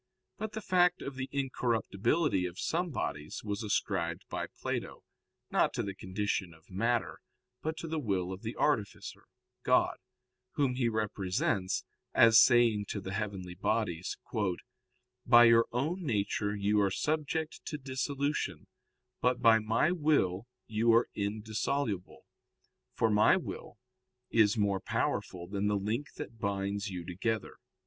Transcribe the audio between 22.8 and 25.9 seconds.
for My will is more powerful than the